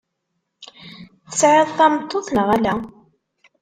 [1.29, 2.73] Tesɛiḍ tameṭṭut neɣ ala?